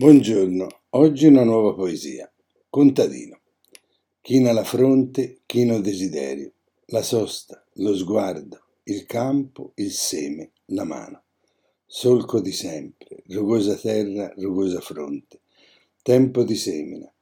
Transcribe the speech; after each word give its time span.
Buongiorno, 0.00 0.66
oggi 0.92 1.26
una 1.26 1.44
nuova 1.44 1.74
poesia. 1.74 2.32
Contadino. 2.70 3.38
China 4.22 4.50
la 4.50 4.64
fronte, 4.64 5.40
chino 5.44 5.78
desiderio, 5.82 6.52
la 6.86 7.02
sosta, 7.02 7.62
lo 7.74 7.94
sguardo, 7.94 8.62
il 8.84 9.04
campo, 9.04 9.72
il 9.74 9.90
seme, 9.90 10.52
la 10.68 10.84
mano. 10.84 11.24
Solco 11.84 12.40
di 12.40 12.50
sempre, 12.50 13.24
rugosa 13.26 13.76
terra, 13.76 14.32
rugosa 14.38 14.80
fronte. 14.80 15.42
Tempo 16.00 16.44
di 16.44 16.56
semina, 16.56 17.12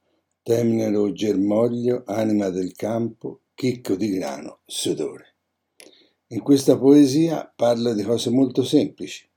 tenero 0.41 1.11
germoglio, 1.11 2.03
anima 2.05 2.47
del 2.47 2.71
campo, 2.71 3.41
chicco 3.55 3.97
di 3.97 4.09
grano, 4.11 4.59
sudore. 4.65 5.35
In 6.27 6.41
questa 6.41 6.77
poesia 6.77 7.51
parla 7.53 7.91
di 7.91 8.03
cose 8.03 8.29
molto 8.29 8.63
semplici. 8.63 9.29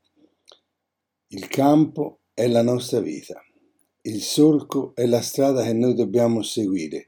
Il 1.27 1.49
campo 1.49 2.19
è 2.33 2.47
la 2.47 2.61
nostra 2.61 2.99
vita. 2.99 3.43
Il 4.01 4.21
solco 4.21 4.91
è 4.95 5.05
la 5.05 5.21
strada 5.21 5.63
che 5.63 5.73
noi 5.73 5.93
dobbiamo 5.93 6.41
seguire. 6.41 7.07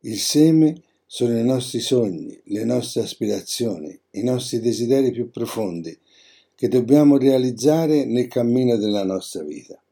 Il 0.00 0.18
seme 0.18 0.82
sono 1.06 1.36
i 1.36 1.44
nostri 1.44 1.80
sogni, 1.80 2.40
le 2.44 2.64
nostre 2.64 3.02
aspirazioni, 3.02 3.98
i 4.12 4.22
nostri 4.22 4.60
desideri 4.60 5.10
più 5.10 5.30
profondi 5.30 5.98
che 6.54 6.68
dobbiamo 6.68 7.16
realizzare 7.16 8.04
nel 8.04 8.28
cammino 8.28 8.76
della 8.76 9.04
nostra 9.04 9.42
vita. 9.42 9.82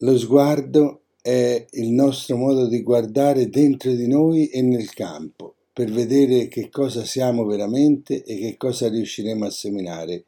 Lo 0.00 0.18
sguardo 0.18 1.00
è 1.22 1.64
il 1.70 1.88
nostro 1.88 2.36
modo 2.36 2.68
di 2.68 2.82
guardare 2.82 3.48
dentro 3.48 3.92
di 3.92 4.06
noi 4.06 4.48
e 4.48 4.60
nel 4.60 4.92
campo 4.92 5.54
per 5.72 5.90
vedere 5.90 6.48
che 6.48 6.68
cosa 6.68 7.04
siamo 7.04 7.44
veramente 7.46 8.22
e 8.24 8.36
che 8.36 8.56
cosa 8.56 8.88
riusciremo 8.88 9.46
a 9.46 9.50
seminare 9.50 10.24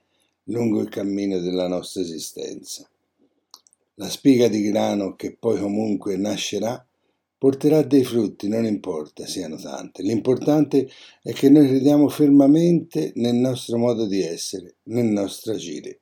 lungo 0.49 0.81
il 0.81 0.89
cammino 0.89 1.39
della 1.41 1.69
nostra 1.69 2.03
esistenza. 2.03 2.89
La 3.95 4.09
spiga 4.09 4.49
di 4.49 4.63
grano 4.63 5.17
che 5.17 5.37
poi 5.39 5.59
comunque 5.59 6.17
nascerà 6.17 6.83
porterà 7.39 7.83
dei 7.83 8.03
frutti, 8.05 8.49
non 8.49 8.65
importa 8.65 9.27
siano 9.27 9.57
tanti. 9.57 10.03
L'importante 10.03 10.89
è 11.23 11.33
che 11.33 11.49
noi 11.49 11.69
crediamo 11.69 12.09
fermamente 12.09 13.13
nel 13.15 13.37
nostro 13.37 13.79
modo 13.79 14.07
di 14.07 14.23
essere, 14.23 14.77
nel 14.85 15.07
nostro 15.07 15.53
agire. 15.53 16.01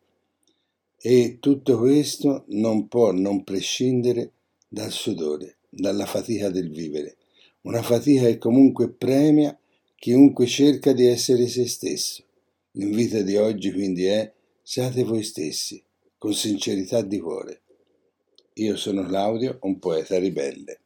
E 0.99 1.37
tutto 1.41 1.79
questo 1.79 2.45
non 2.49 2.89
può 2.89 3.13
non 3.13 3.45
prescindere 3.45 4.33
dal 4.67 4.91
sudore, 4.91 5.59
dalla 5.69 6.07
fatica 6.07 6.49
del 6.49 6.71
vivere. 6.71 7.17
Una 7.63 7.83
fatica 7.83 8.23
che 8.23 8.39
comunque 8.39 8.89
premia 8.89 9.57
chiunque 9.95 10.47
cerca 10.47 10.93
di 10.93 11.07
essere 11.07 11.49
se 11.49 11.69
stesso. 11.69 12.26
L'invito 12.79 13.23
di 13.23 13.37
oggi 13.37 13.73
quindi 13.73 14.05
è 14.05 14.31
Siate 14.61 15.03
voi 15.03 15.23
stessi, 15.23 15.83
con 16.19 16.35
sincerità 16.35 17.01
di 17.01 17.19
cuore. 17.19 17.63
Io 18.55 18.77
sono 18.77 19.03
Claudio, 19.07 19.57
un 19.63 19.79
poeta 19.79 20.19
ribelle. 20.19 20.81